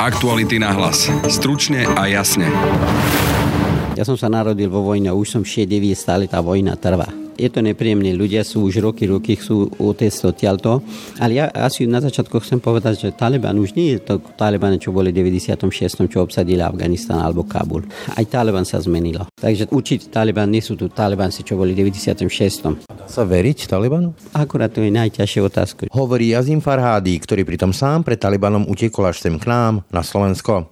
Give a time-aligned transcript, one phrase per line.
[0.00, 1.12] Aktuality na hlas.
[1.28, 2.48] Stručne a jasne.
[4.00, 7.64] Ja som sa narodil vo vojne, už som šedivý, stále tá vojna trvá je to
[7.64, 8.12] nepríjemné.
[8.12, 10.84] Ľudia sú už roky, roky chcú utiecť odtiaľto.
[11.16, 14.92] Ale ja asi na začiatku chcem povedať, že Taliban už nie je to Taliban, čo
[14.92, 16.04] boli v 96.
[16.06, 17.88] čo obsadili Afganistan alebo Kabul.
[18.12, 19.24] Aj Taliban sa zmenilo.
[19.40, 22.28] Takže určite Taliban nie sú tu Talibanci, čo boli v 96.
[23.08, 24.12] Sa veriť Talibanu?
[24.36, 25.82] Akurát to je najťažšia otázka.
[25.88, 30.68] Hovorí Jazim Farhadi, ktorý pritom sám pred Talibanom utekol až sem k nám, na Slovensko.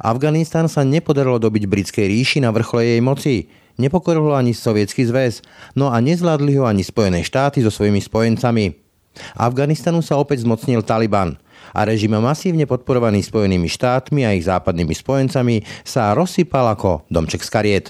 [0.00, 3.48] Afganistán sa nepodarilo dobiť britskej ríši na vrchole jej moci.
[3.80, 5.40] Nepokoril ani Sovietský zväz,
[5.72, 8.76] no a nezvládli ho ani Spojené štáty so svojimi spojencami.
[9.40, 11.40] Afganistanu sa opäť zmocnil Taliban
[11.72, 17.50] a režim masívne podporovaný Spojenými štátmi a ich západnými spojencami sa rozsypal ako domček z
[17.50, 17.86] kariet.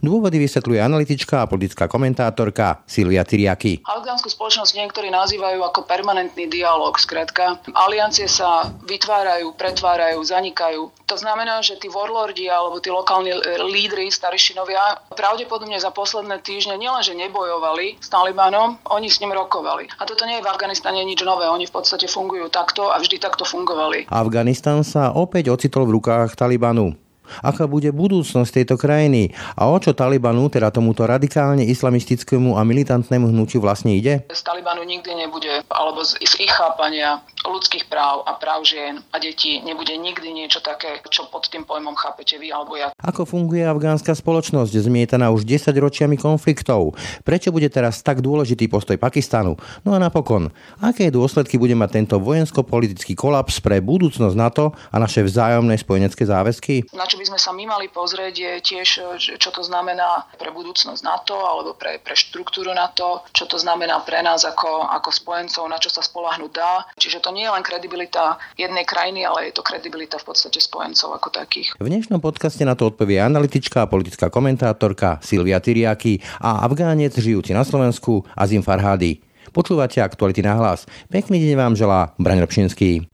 [0.00, 3.84] Dôvody vysvetľuje analytička a politická komentátorka Silvia Tyriaky.
[3.84, 6.96] Afgánsku spoločnosť niektorí nazývajú ako permanentný dialog.
[6.96, 10.92] Skrátka, aliancie sa vytvárajú, pretvárajú, zanikajú.
[11.08, 13.32] To znamená, že tí warlordi alebo tí lokálni
[13.70, 19.86] lídry, staršinovia, pravdepodobne za posledné týždne nielenže nebojovali s Talibanom, oni s ním rokovali.
[20.00, 21.46] A toto nie je v Afganistane nič nové.
[21.46, 24.08] Oni v podstate fungujú takto a vždy takto fungovali.
[24.08, 27.03] Afganistan sa opäť ocitol v rukách Talibanu.
[27.42, 33.32] Aká bude budúcnosť tejto krajiny a o čo Talibanu, teda tomuto radikálne islamistickému a militantnému
[33.32, 34.26] hnutiu vlastne ide?
[34.28, 39.60] Z Talibanu nikdy nebude, alebo z ich chápania ľudských práv a práv žien a detí
[39.60, 42.88] nebude nikdy niečo také, čo pod tým pojmom chápete vy alebo ja.
[43.04, 46.96] Ako funguje afgánska spoločnosť, zmietaná už 10 ročiami konfliktov?
[47.22, 49.60] Prečo bude teraz tak dôležitý postoj Pakistanu?
[49.84, 50.48] No a napokon,
[50.80, 56.88] aké dôsledky bude mať tento vojensko-politický kolaps pre budúcnosť NATO a naše vzájomné spojenecké záväzky?
[56.96, 61.00] Na čo by sme sa my mali pozrieť je tiež, čo to znamená pre budúcnosť
[61.00, 65.80] NATO alebo pre, pre štruktúru NATO, čo to znamená pre nás ako, ako spojencov, na
[65.80, 66.84] čo sa spolahnuť dá.
[67.00, 71.16] Čiže to nie je len kredibilita jednej krajiny, ale je to kredibilita v podstate spojencov
[71.16, 71.74] ako takých.
[71.80, 77.56] V dnešnom podcaste na to odpovie analytička a politická komentátorka Silvia Tyriaky a Afgánec žijúci
[77.56, 79.24] na Slovensku Azim Farhadi.
[79.54, 80.82] Počúvate aktuality na hlas.
[81.12, 83.06] Pekný deň vám želá Braň Robšinský.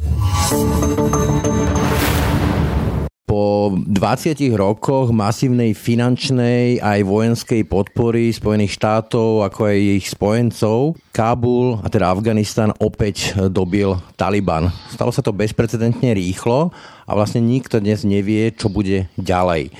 [3.30, 11.78] Po 20 rokoch masívnej finančnej aj vojenskej podpory Spojených štátov, ako aj ich spojencov, Kábul,
[11.78, 14.74] a teda Afganistan, opäť dobil Taliban.
[14.90, 16.74] Stalo sa to bezprecedentne rýchlo
[17.06, 19.70] a vlastne nikto dnes nevie, čo bude ďalej.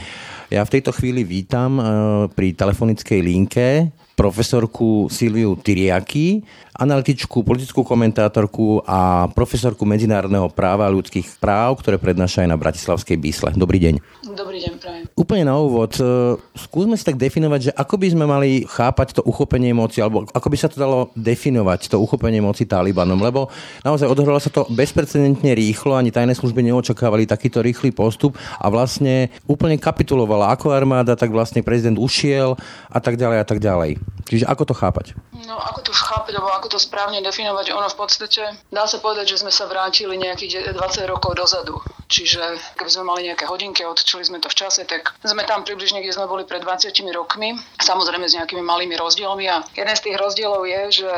[0.54, 1.86] Ja v tejto chvíli vítam eh,
[2.30, 3.90] pri telefonickej linke
[4.20, 6.44] profesorku Silviu Tyriaky,
[6.80, 13.20] analytičku, politickú komentátorku a profesorku medzinárodného práva a ľudských práv, ktoré prednáša aj na Bratislavskej
[13.20, 13.52] Bysle.
[13.52, 14.00] Dobrý deň.
[14.32, 15.04] Dobrý deň, prajem.
[15.12, 19.22] Úplne na úvod, e, skúsme si tak definovať, že ako by sme mali chápať to
[19.28, 23.52] uchopenie moci, alebo ako by sa to dalo definovať, to uchopenie moci Talibanom, lebo
[23.84, 29.28] naozaj odhralo sa to bezprecedentne rýchlo, ani tajné služby neočakávali takýto rýchly postup a vlastne
[29.44, 32.56] úplne kapitulovala ako armáda, tak vlastne prezident ušiel
[32.88, 34.00] a tak ďalej a tak ďalej.
[34.30, 35.06] Čiže ako to chápať?
[35.44, 39.34] No ako to chápať, alebo ako to správne definovať, ono v podstate dá sa povedať,
[39.34, 41.82] že sme sa vrátili nejakých 20 rokov dozadu.
[42.06, 42.42] Čiže
[42.78, 46.02] keby sme mali nejaké hodinky a odtočili sme to v čase, tak sme tam približne,
[46.02, 47.58] kde sme boli pred 20 rokmi.
[47.82, 51.10] Samozrejme s nejakými malými rozdielmi a jeden z tých rozdielov je, že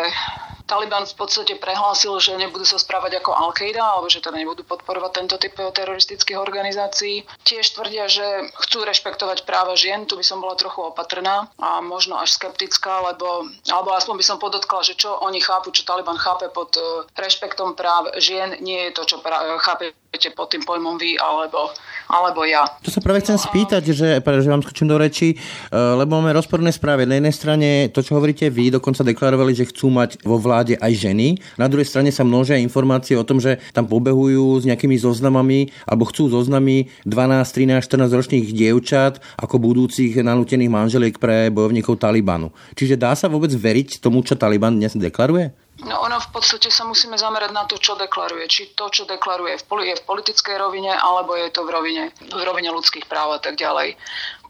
[0.73, 5.11] Taliban v podstate prehlásil, že nebudú sa správať ako Al-Qaida, alebo že teda nebudú podporovať
[5.13, 7.29] tento typ teroristických organizácií.
[7.45, 8.25] Tiež tvrdia, že
[8.57, 13.53] chcú rešpektovať práva žien, tu by som bola trochu opatrná a možno až skeptická, lebo,
[13.69, 17.77] alebo aspoň by som podotkla, že čo oni chápu, čo Taliban chápe pod e, rešpektom
[17.77, 19.93] práv žien, nie je to, čo pra, chápe
[20.37, 21.73] pod tým pojmom vy alebo,
[22.13, 22.69] alebo ja.
[22.85, 25.37] To sa práve chcem no spýtať, že, že vám skočím do reči, e,
[25.73, 27.09] lebo máme rozporné správy.
[27.09, 30.93] Na jednej strane to, čo hovoríte vy, dokonca deklarovali, že chcú mať vo vláde aj
[30.93, 31.41] ženy.
[31.57, 36.05] Na druhej strane sa množia informácie o tom, že tam pobehujú s nejakými zoznamami alebo
[36.05, 42.53] chcú zoznamy 12, 13, 14 ročných dievčat ako budúcich nanútených manželiek pre bojovníkov Talibanu.
[42.77, 45.62] Čiže dá sa vôbec veriť tomu, čo Taliban dnes deklaruje?
[45.83, 48.47] No ono v podstate sa musíme zamerať na to, čo deklaruje.
[48.47, 52.71] Či to, čo deklaruje je v politickej rovine, alebo je to v rovine, v rovine
[52.71, 53.99] ľudských práv a tak ďalej.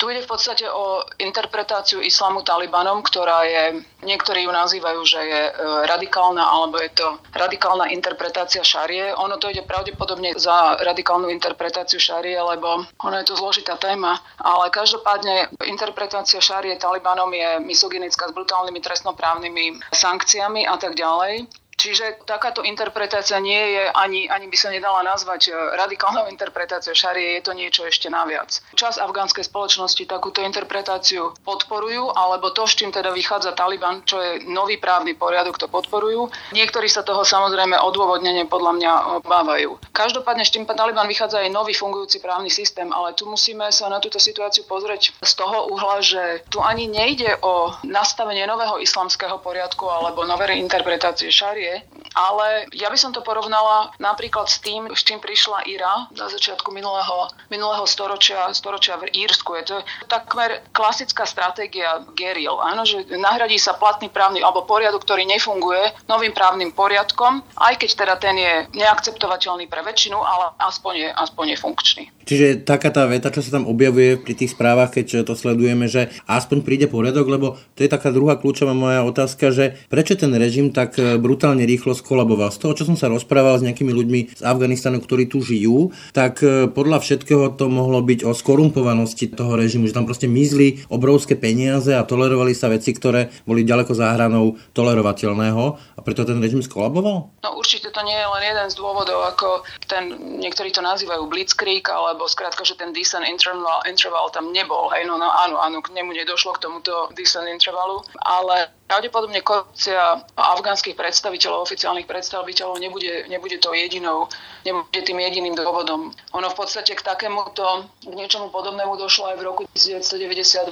[0.03, 5.43] Tu ide v podstate o interpretáciu islamu Talibanom, ktorá je, niektorí ju nazývajú, že je
[5.47, 5.53] e,
[5.87, 9.15] radikálna, alebo je to radikálna interpretácia šarie.
[9.15, 14.75] Ono to ide pravdepodobne za radikálnu interpretáciu šarie, lebo ono je to zložitá téma, ale
[14.75, 21.62] každopádne interpretácia šarie Talibanom je misogynická s brutálnymi trestnoprávnymi sankciami a tak ďalej.
[21.83, 27.35] Čiže takáto interpretácia nie je, ani, ani by sa nedala nazvať e, radikálnou interpretáciou šarie,
[27.35, 28.63] je to niečo ešte naviac.
[28.79, 34.47] Čas afgánskej spoločnosti takúto interpretáciu podporujú, alebo to, s čím teda vychádza Taliban, čo je
[34.47, 36.31] nový právny poriadok, to podporujú.
[36.55, 38.93] Niektorí sa toho samozrejme odôvodnenie podľa mňa
[39.27, 39.83] obávajú.
[39.91, 43.99] Každopádne s tým Taliban vychádza aj nový fungujúci právny systém, ale tu musíme sa na
[43.99, 49.91] túto situáciu pozrieť z toho uhla, že tu ani nejde o nastavenie nového islamského poriadku
[49.91, 51.72] alebo novej interpretácie šarie,
[52.13, 56.69] ale ja by som to porovnala napríklad s tým, s čím prišla Ira na začiatku
[56.73, 59.57] minulého, minulého storočia, storočia v Írsku.
[59.63, 59.77] Je to
[60.09, 66.33] takmer klasická stratégia geril, áno, že nahradí sa platný právny alebo poriadok, ktorý nefunguje novým
[66.37, 71.57] právnym poriadkom, aj keď teda ten je neakceptovateľný pre väčšinu, ale aspoň je, aspoň je
[71.57, 72.05] funkčný.
[72.23, 76.15] Čiže taká tá veta, čo sa tam objavuje pri tých správach, keď to sledujeme, že
[76.31, 80.71] aspoň príde poriadok, lebo to je taká druhá kľúčová moja otázka, že prečo ten režim
[80.71, 81.19] tak e,
[81.53, 82.49] brutálne rýchlo skolaboval.
[82.49, 86.41] Z toho, čo som sa rozprával s nejakými ľuďmi z Afganistanu, ktorí tu žijú, tak
[86.41, 91.37] e, podľa všetkého to mohlo byť o skorumpovanosti toho režimu, že tam proste mizli obrovské
[91.37, 96.65] peniaze a tolerovali sa veci, ktoré boli ďaleko za hranou tolerovateľného a preto ten režim
[96.65, 97.29] skolaboval?
[97.45, 100.09] No určite to nie je len jeden z dôvodov, ako ten,
[100.41, 104.89] niektorí to nazývajú blitzkrieg, ale alebo skrátka, že ten decent interval, interval tam nebol.
[104.93, 110.21] Hej, no, no áno, áno, k nemu nedošlo k tomuto decent intervalu, ale pravdepodobne korupcia
[110.37, 114.29] afgánskych predstaviteľov, oficiálnych predstaviteľov nebude, nebude to jedinou,
[114.69, 116.13] nebude tým jediným dôvodom.
[116.37, 120.69] Ono v podstate k takémuto, k niečomu podobnému došlo aj v roku 1992,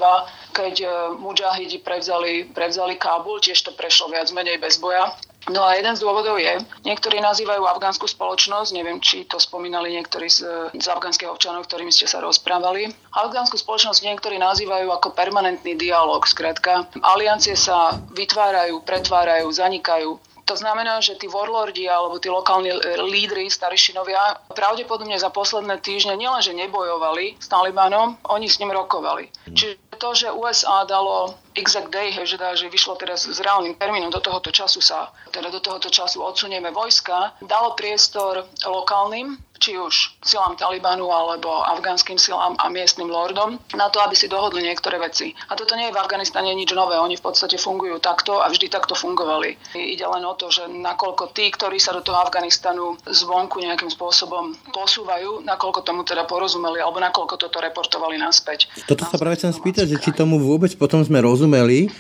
[0.53, 5.17] keď eh, mujahidi prevzali, prevzali Kábul, tiež to prešlo viac menej bez boja.
[5.49, 10.29] No a jeden z dôvodov je, niektorí nazývajú afgánsku spoločnosť, neviem, či to spomínali niektorí
[10.29, 10.45] z,
[10.77, 12.93] z afgánskych občanov, ktorými ste sa rozprávali.
[13.17, 16.85] Afgánsku spoločnosť niektorí nazývajú ako permanentný dialog, skrátka.
[17.01, 20.21] Aliancie sa vytvárajú, pretvárajú, zanikajú.
[20.45, 22.75] To znamená, že tí warlordi alebo tí lokálni
[23.07, 29.31] lídry, staršinovia, pravdepodobne za posledné týždne nielenže nebojovali s Talibanom, oni s ním rokovali.
[29.47, 29.55] Mm.
[29.55, 33.77] Čiže to, že USA dalo exact day, hej, že, dá, že vyšlo teraz s reálnym
[33.77, 39.77] termínom, do tohoto času sa, teda do tohoto času odsunieme vojska, dalo priestor lokálnym či
[39.77, 44.97] už silám Talibanu alebo afgánskym silám a miestnym lordom na to, aby si dohodli niektoré
[44.97, 45.37] veci.
[45.53, 48.73] A toto nie je v Afganistane nič nové, oni v podstate fungujú takto a vždy
[48.73, 49.61] takto fungovali.
[49.77, 54.57] Ide len o to, že nakoľko tí, ktorí sa do toho Afganistanu zvonku nejakým spôsobom
[54.73, 58.73] posúvajú, nakoľko tomu teda porozumeli alebo nakoľko toto reportovali naspäť.
[58.89, 61.50] Toto sa práve chcem spýtať, že či tomu vôbec potom sme rozumeli,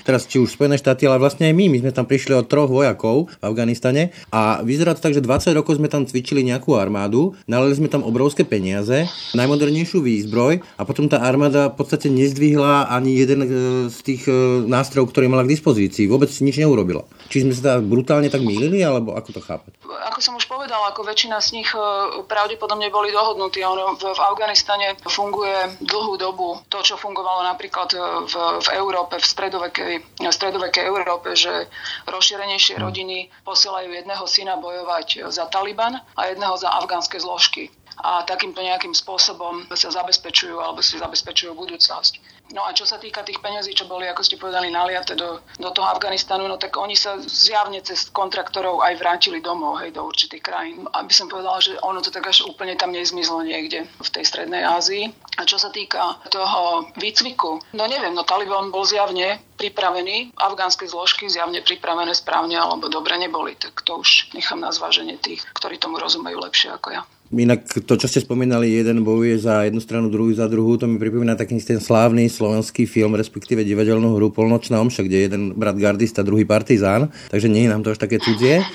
[0.07, 2.71] teraz či už Spojené štáty, ale vlastne aj my, my sme tam prišli od troch
[2.71, 7.35] vojakov v Afganistane a vyzerá to tak, že 20 rokov sme tam cvičili nejakú armádu,
[7.47, 13.17] nalili sme tam obrovské peniaze, najmodernejšiu výzbroj a potom tá armáda v podstate nezdvihla ani
[13.17, 13.49] jeden e,
[13.89, 16.11] z tých e, nástrojov, ktorý mala k dispozícii.
[16.11, 17.07] Vôbec nič neurobila.
[17.31, 19.73] Či sme sa brutálne tak mýlili, alebo ako to chápať?
[20.11, 21.81] Ako som už povedala, ako väčšina z nich e,
[22.27, 23.63] pravdepodobne boli dohodnutí.
[23.63, 27.95] Ono v Afganistane funguje dlhú dobu to, čo fungovalo napríklad
[28.27, 31.71] v, v Európe, v stredovekej, stredovekej Európe, že
[32.11, 32.83] rozšírenejšie hm.
[32.83, 38.97] rodiny posielajú jedného syna bojovať za Taliban a jedného za afgánske zložky a takýmto nejakým
[38.97, 42.40] spôsobom sa zabezpečujú alebo si zabezpečujú budúcnosť.
[42.51, 45.71] No a čo sa týka tých peňazí, čo boli, ako ste povedali, naliate do, do
[45.71, 50.43] toho Afganistanu, no tak oni sa zjavne cez kontraktorov aj vrátili domov, hej, do určitých
[50.43, 50.83] krajín.
[50.91, 54.67] Aby som povedala, že ono to tak až úplne tam nezmizlo niekde v tej strednej
[54.67, 55.15] Ázii.
[55.39, 61.29] A čo sa týka toho výcviku, no neviem, no Taliban bol zjavne pripravený, afgánske zložky
[61.29, 66.01] zjavne pripravené správne alebo dobre neboli, tak to už nechám na zváženie tých, ktorí tomu
[66.01, 67.03] rozumejú lepšie ako ja.
[67.31, 70.99] Inak to, čo ste spomínali, jeden bojuje za jednu stranu, druhý za druhú, to mi
[70.99, 76.27] pripomína taký ten slávny slovenský film, respektíve divadelnú hru Polnočná omša, kde jeden brat gardista,
[76.27, 78.67] druhý partizán, takže nie je nám to až také cudzie.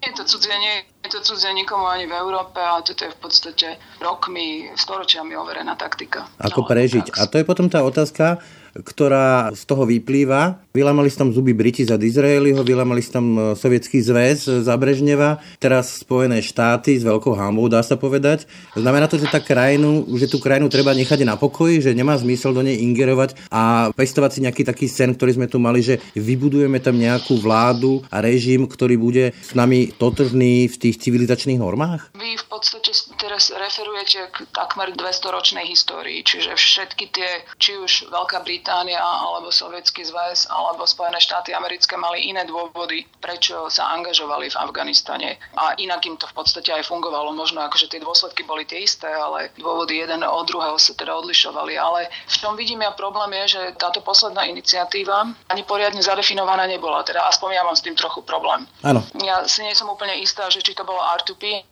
[0.00, 3.18] Je to cudzie, nie je to cudzie nikomu ani v Európe a toto je v
[3.20, 3.68] podstate
[4.00, 6.24] rokmi, storočiami overená taktika.
[6.40, 7.20] Ako no, prežiť.
[7.20, 8.40] A to je potom tá otázka,
[8.82, 10.62] ktorá z toho vyplýva.
[10.74, 16.38] Vylamali tam zuby Briti za Izraeliho, vylamali tam e, Sovietský zväz za Brežneva, teraz Spojené
[16.38, 18.46] štáty s veľkou hambou, dá sa povedať.
[18.78, 22.54] Znamená to, že, tá krajinu, že tú krajinu treba nechať na pokoji, že nemá zmysel
[22.54, 26.78] do nej ingerovať a pestovať si nejaký taký sen, ktorý sme tu mali, že vybudujeme
[26.78, 32.14] tam nejakú vládu a režim, ktorý bude s nami totožný v tých civilizačných normách?
[32.14, 38.46] Vy v podstate teraz referujete k takmer 200-ročnej histórii, čiže všetky tie, či už Veľká
[38.46, 44.56] Británia, alebo Sovietský zväz, alebo Spojené štáty americké mali iné dôvody, prečo sa angažovali v
[44.62, 45.42] Afganistane.
[45.58, 47.34] A inak im to v podstate aj fungovalo.
[47.34, 51.74] Možno akože tie dôsledky boli tie isté, ale dôvody jeden od druhého sa teda odlišovali.
[51.74, 57.02] Ale v čom vidím ja problém je, že táto posledná iniciatíva ani poriadne zadefinovaná nebola.
[57.02, 58.62] Teda aspoň ja mám s tým trochu problém.
[58.86, 59.02] Áno.
[59.18, 61.66] Ja si nie som úplne istá, že či to bolo R2P,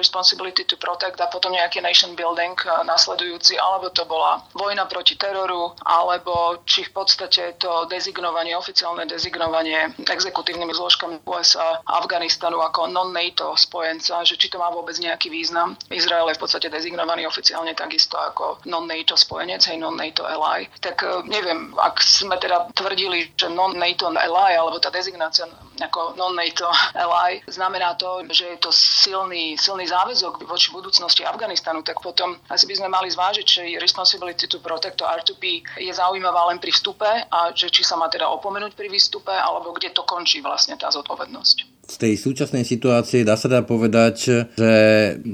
[0.00, 5.20] Responsibility to Protect a potom nejaký nation building eh, nasledujúci, alebo to bola vojna proti
[5.20, 13.52] teroru, alebo či v podstate to dezignovanie, oficiálne dezignovanie exekutívnymi zložkami USA Afganistanu ako non-NATO
[13.60, 15.76] spojenca, že či to má vôbec nejaký význam.
[15.92, 20.66] Izrael je v podstate dezignovaný oficiálne takisto ako non-NATO spojenec, hej, non-NATO ally.
[20.80, 25.44] Tak eh, neviem, ak sme teda tvrdili, že non-NATO ally, alebo tá dezignácia
[25.82, 31.98] ako non-NATO ally, znamená to, že je to silný, silný záväzok voči budúcnosti Afganistanu, tak
[32.04, 36.60] potom asi by sme mali zvážiť, či responsibility to protect to R2P je zaujímavá len
[36.60, 40.44] pri vstupe a že či sa má teda opomenúť pri výstupe, alebo kde to končí
[40.44, 44.14] vlastne tá zodpovednosť z tej súčasnej situácie dá sa dá povedať,
[44.54, 44.72] že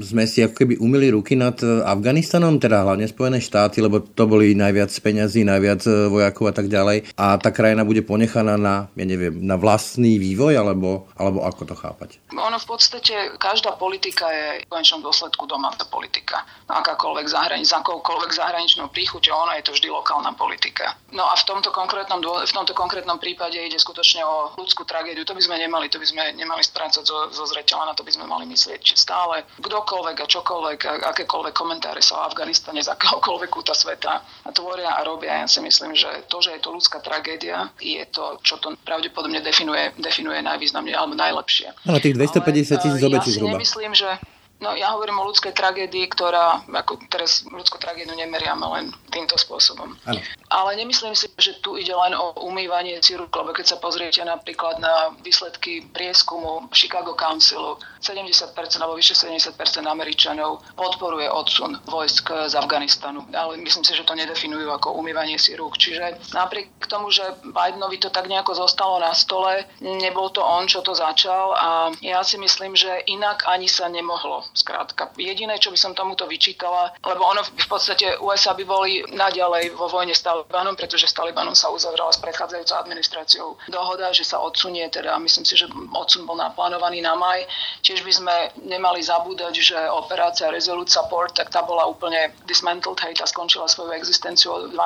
[0.01, 4.57] sme si ako keby umili ruky nad Afganistanom, teda hlavne Spojené štáty, lebo to boli
[4.57, 7.13] najviac peňazí, najviac e, vojakov a tak ďalej.
[7.21, 11.75] A tá krajina bude ponechaná na, ja neviem, na vlastný vývoj, alebo, alebo ako to
[11.77, 12.17] chápať?
[12.33, 16.41] Ono v podstate, každá politika je v konečnom dôsledku domáca politika.
[16.73, 20.97] Akákoľvek zahranič, za akoukoľvek zahraničnou príchuťou, ono je to vždy lokálna politika.
[21.13, 25.27] No a v tomto konkrétnom, v tomto konkrétnom prípade ide skutočne o ľudskú tragédiu.
[25.27, 28.13] To by sme nemali, to by sme nemali strácať zo, zo zreteľa, na to by
[28.15, 32.93] sme mali myslieť, že stále kdokoľvek a čokoľvek, a akékoľvek komentáre sa o Afganistane z
[32.93, 34.23] akéhokoľvek kúta sveta
[34.53, 35.43] tvoria a robia.
[35.43, 39.43] Ja si myslím, že to, že je to ľudská tragédia, je to, čo to pravdepodobne
[39.43, 41.73] definuje, definuje najvýznamne alebo najlepšie.
[41.89, 43.59] Ale tých 250 tisíc obetí ja zhruba.
[43.59, 44.11] nemyslím, že
[44.57, 48.85] No ja hovorím o ľudskej tragédii, ktorá, ako teraz ľudskú tragédiu nemeriame len
[49.17, 49.97] týmto spôsobom.
[50.05, 50.21] Ano.
[50.53, 54.77] Ale nemyslím si, že tu ide len o umývanie ciruk, lebo keď sa pozriete napríklad
[54.77, 59.57] na výsledky prieskumu Chicago Councilu, 70% alebo vyše 70%
[59.89, 63.25] Američanov podporuje odsun vojsk z Afganistanu.
[63.33, 65.81] Ale myslím si, že to nedefinujú ako umývanie si rúk.
[65.81, 70.85] Čiže napriek tomu, že Bidenovi to tak nejako zostalo na stole, nebol to on, čo
[70.85, 75.79] to začal a ja si myslím, že inak ani sa nemohlo Skrátka, jediné, čo by
[75.79, 80.75] som tomuto vyčítala, lebo ono v podstate USA by boli naďalej vo vojne s Talibanom,
[80.75, 85.55] pretože s Talibanom sa uzavrala s predchádzajúcou administráciou dohoda, že sa odsunie, teda myslím si,
[85.55, 87.47] že odsun bol naplánovaný na maj.
[87.85, 88.35] Tiež by sme
[88.67, 93.95] nemali zabúdať, že operácia Resolute Support, tak tá bola úplne dismantled, hej, tá skončila svoju
[93.95, 94.77] existenciu 12.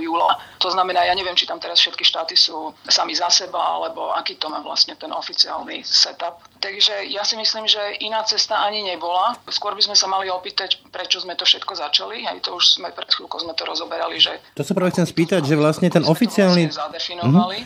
[0.00, 0.38] júla.
[0.62, 4.40] To znamená, ja neviem, či tam teraz všetky štáty sú sami za seba, alebo aký
[4.40, 6.40] to má vlastne ten oficiálny setup.
[6.56, 9.36] Takže ja si myslím, že iná cesta ani nebola.
[9.52, 12.24] Skôr by sme sa mali opýtať, prečo sme to všetko začali.
[12.24, 14.38] Aj to už sme pred chvíľkou sme to rozoberali, že...
[14.54, 16.70] To sa práve chcem spýtať, že vlastne ten oficiálny...
[16.70, 17.18] Vlastne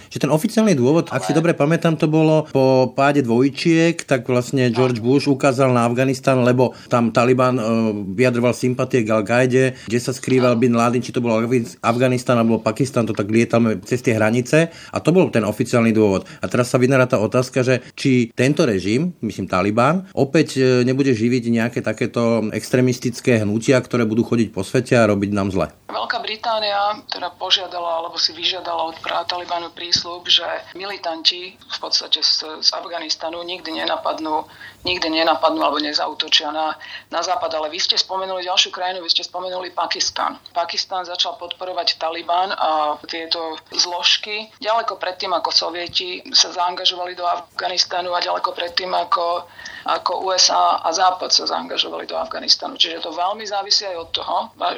[0.08, 1.20] že ten oficiálny dôvod, Ale...
[1.20, 5.84] ak si dobre pamätám, to bolo po páde dvojčiek, tak vlastne George Bush ukázal na
[5.84, 11.12] Afganistan, lebo tam Taliban uh, vyjadroval sympatie k Al-Qaide, kde sa skrýval Bin Laden, či
[11.12, 11.36] to bol
[11.84, 14.72] Afganistan alebo Pakistan, to tak lietame cez tie hranice.
[14.90, 16.24] A to bol ten oficiálny dôvod.
[16.40, 21.12] A teraz sa vynára tá otázka, že či tento režim myslím Taliban, opäť e, nebude
[21.12, 25.68] živiť nejaké takéto extremistické hnutia, ktoré budú chodiť po svete a robiť nám zle.
[25.90, 30.46] Veľká Británia teda požiadala alebo si vyžiadala od Talibanu prísľub, že
[30.78, 34.46] militanti v podstate z, z Afganistanu nikdy nenapadnú,
[34.88, 36.72] nikdy nenapadnú alebo nezautočia na,
[37.12, 37.52] na západ.
[37.52, 40.40] Ale vy ste spomenuli ďalšiu krajinu, vy ste spomenuli Pakistan.
[40.56, 48.16] Pakistan začal podporovať Taliban a tieto zložky ďaleko predtým, ako Sovieti sa zaangažovali do Afganistanu
[48.16, 49.50] a ďaleko pred predtým, ako,
[49.90, 52.78] ako USA a Západ sa zaangažovali do Afganistanu.
[52.78, 54.36] Čiže to veľmi závisí aj od toho,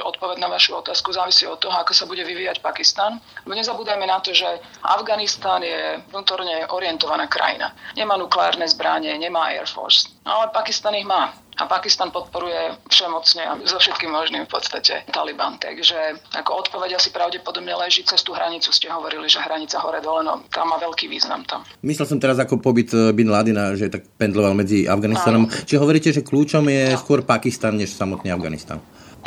[0.08, 3.20] odpoveď na vašu otázku závisí od toho, ako sa bude vyvíjať Pakistan.
[3.44, 4.48] Lebo nezabúdajme na to, že
[4.80, 7.76] Afganistan je vnútorne orientovaná krajina.
[7.92, 9.91] Nemá nukleárne zbranie, nemá Air Force.
[10.22, 15.60] Ale Pakistan ich má a Pakistan podporuje všemocne a so všetkým možným v podstate Taliban.
[15.60, 18.72] Takže ako odpoveď asi pravdepodobne leží cez tú hranicu.
[18.72, 21.60] Ste hovorili, že hranica hore dole, no tam má veľký význam tam.
[21.84, 25.46] Myslel som teraz ako pobyt eh, Bin Ladina, že tak pendloval medzi Afganistanom.
[25.68, 26.98] Či hovoríte, že kľúčom je no.
[26.98, 28.80] skôr Pakistan než samotný Afganistan?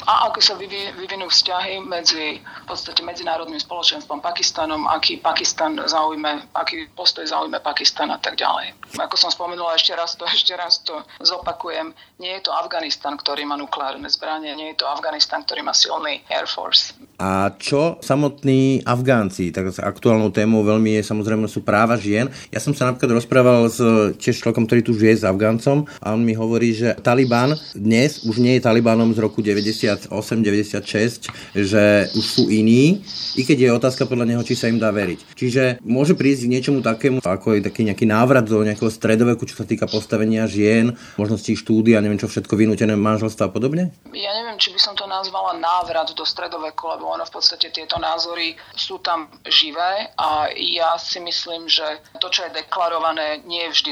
[0.04, 6.92] A ako sa vyvinú vzťahy medzi v podstate medzinárodným spoločenstvom Pakistanom, aký Pakistan zaujme, aký
[6.92, 8.76] postoj zaujme Pakistan a tak ďalej.
[9.00, 13.48] Ako som spomenula, ešte raz to, ešte raz to zopakujem, nie je to Afganistan, ktorý
[13.48, 16.92] má nukleárne zbranie, nie je to Afganistan, ktorý má silný Air Force.
[17.16, 19.56] A čo samotní Afgánci?
[19.56, 22.28] Tak aktuálnou témou veľmi je samozrejme sú práva žien.
[22.52, 23.80] Ja som sa napríklad rozprával s
[24.20, 28.44] tiež človekom, ktorý tu žije s Afgáncom a on mi hovorí, že Taliban dnes už
[28.44, 29.40] nie je Talibanom z roku
[29.86, 31.84] 98-96, že
[32.18, 35.38] už sú iní, i keď je otázka podľa neho, či sa im dá veriť.
[35.38, 39.62] Čiže môže prísť k niečomu takému, ako je taký nejaký návrat do nejakého stredoveku, čo
[39.62, 43.94] sa týka postavenia žien, možností štúdia, neviem čo všetko, vynútené manželstva a podobne?
[44.16, 48.00] Ja neviem, či by som to nazvala návrat do stredoveku, lebo ono v podstate tieto
[48.00, 51.84] názory sú tam živé a ja si myslím, že
[52.24, 53.92] to, čo je deklarované, nie vždy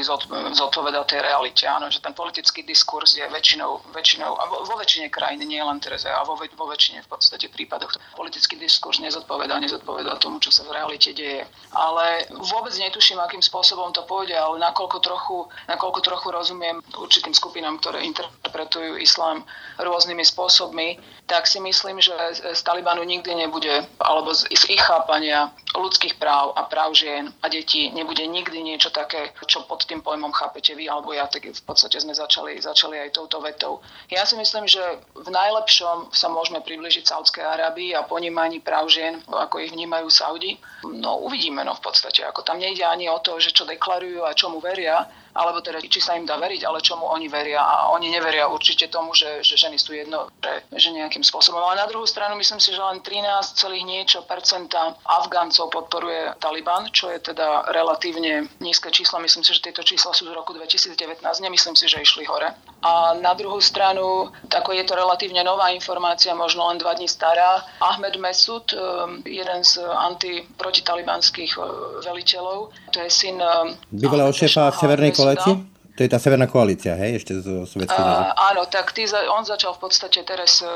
[0.56, 1.68] zodpoveda tej realite.
[1.68, 5.78] Áno, že ten politický diskurs je väčšinou, väčšinou a vo, vo väčšine krajín, nie len
[5.84, 10.64] Tereze, a vo, vo väčšine v podstate prípadoch politický diskurs nezodpovedá, nezodpovedá tomu, čo sa
[10.64, 11.44] v realite deje.
[11.76, 17.76] Ale vôbec netuším, akým spôsobom to pôjde, ale nakoľko trochu, nakoľko trochu rozumiem určitým skupinám,
[17.84, 19.44] ktoré interpretujú islám
[19.76, 20.96] rôznymi spôsobmi,
[21.28, 22.14] tak si myslím, že
[22.56, 27.90] z Talibanu nikdy nebude, alebo z, ich chápania ľudských práv a práv žien a detí
[27.90, 31.98] nebude nikdy niečo také, čo pod tým pojmom chápete vy alebo ja, tak v podstate
[31.98, 33.82] sme začali, začali aj touto vetou.
[34.08, 34.80] Ja si myslím, že
[35.18, 35.73] v najlepšom
[36.14, 40.54] sa môžeme približiť Saudskej Arábii a ponímaní práv žien, ako ich vnímajú Saudi.
[40.86, 44.36] No uvidíme, no v podstate, ako tam nejde ani o to, že čo deklarujú a
[44.36, 45.02] čomu veria,
[45.34, 47.58] alebo teda či sa im dá veriť, ale čomu oni veria.
[47.58, 51.58] A oni neveria určite tomu, že, že ženy sú jedno, že, že nejakým spôsobom.
[51.58, 57.10] Ale na druhú stranu myslím si, že len 13, niečo percenta Afgáncov podporuje Taliban, čo
[57.10, 59.18] je teda relatívne nízke číslo.
[59.18, 60.94] Myslím si, že tieto čísla sú z roku 2019.
[61.20, 62.54] Nemyslím si, že išli hore.
[62.84, 67.64] A na druhú stranu, tako je to relatívne nová informácia, možno len dva dní stará.
[67.80, 71.64] Ahmed Mesud, um, jeden z antiprotitalibanských uh,
[72.04, 73.40] veliteľov, to je syn...
[73.40, 75.73] Um, Bývalého šéfa Severnej koalície?
[75.94, 79.78] To je tá Severná koalícia, hej, ešte zo sovietského uh, Áno, tak tý, on začal
[79.78, 80.66] v podstate teraz e,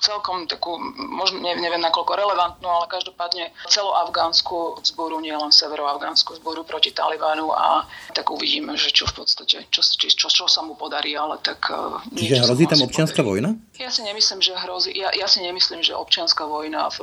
[0.00, 6.88] celkom takú, možno neviem nakoľko relevantnú, ale každopádne celoafgánsku zboru, nie len severoafgánsku zboru proti
[6.88, 7.84] Talibanu a
[8.16, 11.68] tak uvidíme, že čo v podstate, čo, čo, čo, čo sa mu podarí, ale tak...
[11.68, 13.52] E, Čiže hrozí tam občianská vojna?
[13.76, 16.98] Ja si nemyslím, že hrozí, ja, ja si nemyslím, že občianská vojna v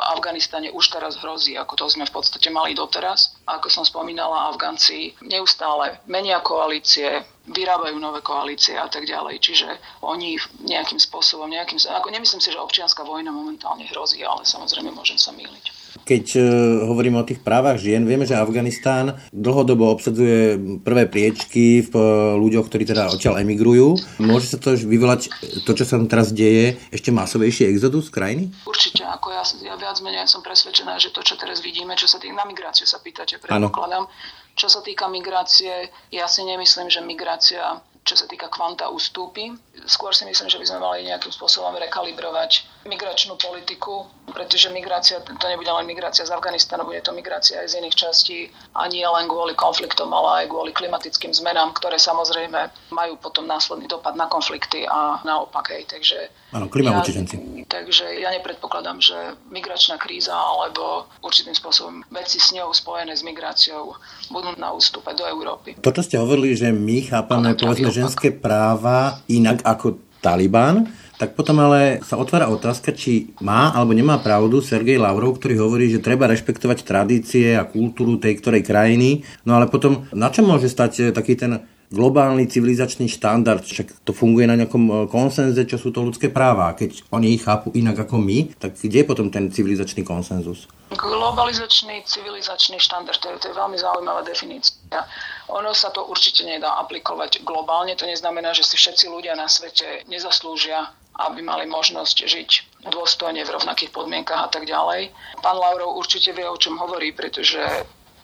[0.00, 3.38] Afganistane už teraz hrozí, ako to sme v podstate mali doteraz.
[3.46, 7.11] Ako som spomínala, Afgánci neustále menia koalície,
[7.42, 9.42] vyrábajú nové koalície a tak ďalej.
[9.42, 9.68] Čiže
[10.06, 15.18] oni nejakým spôsobom, nejakým, ako nemyslím si, že občianská vojna momentálne hrozí, ale samozrejme môžem
[15.18, 15.82] sa mýliť.
[16.02, 16.44] Keď uh,
[16.88, 22.64] hovoríme o tých právach žien, vieme, že Afganistán dlhodobo obsadzuje prvé priečky v uh, ľuďoch,
[22.70, 24.00] ktorí teda odtiaľ emigrujú.
[24.22, 25.28] Môže sa to vyvolať,
[25.68, 28.48] to, čo sa tam teraz deje, ešte masovejší exodus krajiny?
[28.64, 32.16] Určite, ako ja, ja viac menej som presvedčená, že to, čo teraz vidíme, čo sa
[32.16, 34.08] tých na migráciu sa pýtate, predpokladám,
[34.54, 39.54] čo sa týka migrácie, ja si nemyslím, že migrácia čo sa týka kvanta ústupy.
[39.86, 45.46] Skôr si myslím, že by sme mali nejakým spôsobom rekalibrovať migračnú politiku, pretože migrácia, to
[45.46, 49.30] nebude len migrácia z Afganistanu, bude to migrácia aj z iných častí a nie len
[49.30, 54.82] kvôli konfliktom, ale aj kvôli klimatickým zmenám, ktoré samozrejme majú potom následný dopad na konflikty
[54.82, 55.70] a naopak.
[55.70, 55.86] Hej.
[55.86, 56.18] Takže,
[56.58, 57.22] Áno, klima ja,
[57.70, 59.14] takže ja nepredpokladám, že
[59.54, 63.94] migračná kríza alebo určitým spôsobom veci s ňou spojené s migráciou
[64.34, 65.78] budú na ústupe do Európy.
[65.78, 70.88] To, čo ste hovorili, že my chápame povedzme ženské práva inak ako Taliban,
[71.22, 75.86] tak potom ale sa otvára otázka, či má alebo nemá pravdu Sergej Lavrov, ktorý hovorí,
[75.86, 79.22] že treba rešpektovať tradície a kultúru tej ktorej krajiny.
[79.46, 84.16] No ale potom na čo môže stať eh, taký ten globálny civilizačný štandard, však to
[84.16, 86.72] funguje na nejakom eh, konsenze, čo sú to ľudské práva.
[86.72, 90.66] Keď oni ich chápu inak ako my, tak kde je potom ten civilizačný konsenzus?
[90.92, 95.04] Globalizačný civilizačný štandard, to je, to je veľmi zaujímavá definícia.
[95.52, 100.04] Ono sa to určite nedá aplikovať globálne, to neznamená, že si všetci ľudia na svete
[100.08, 100.92] nezaslúžia,
[101.28, 102.50] aby mali možnosť žiť
[102.88, 105.12] dôstojne v rovnakých podmienkach a tak ďalej.
[105.44, 107.60] Pán Laurov určite vie, o čom hovorí, pretože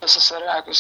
[0.00, 0.70] SSR ako